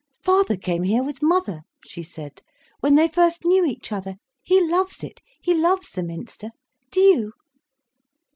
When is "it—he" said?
5.03-5.53